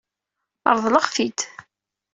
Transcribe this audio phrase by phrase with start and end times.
[0.75, 1.39] Reḍleɣ-t-id.